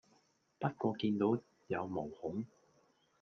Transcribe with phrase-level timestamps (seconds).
[0.57, 2.43] 不過見到有毛孔